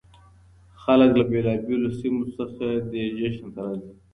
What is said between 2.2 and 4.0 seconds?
څخه دې جشن ته راځي.